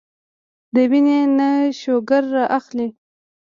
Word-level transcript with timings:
د 0.73 0.75
وينې 0.91 1.19
نه 1.37 1.49
شوګر 1.79 2.23
را 2.35 2.43
اخلي 2.57 2.87